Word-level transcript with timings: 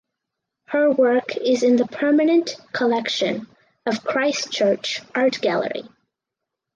Her 0.65 0.89
work 0.89 1.35
is 1.37 1.61
in 1.61 1.75
the 1.75 1.85
permanent 1.85 2.55
collection 2.73 3.45
of 3.85 4.03
Christchurch 4.03 4.99
Art 5.13 5.39
Gallery. 5.41 5.83